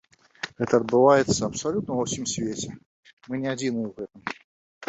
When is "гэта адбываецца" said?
0.59-1.35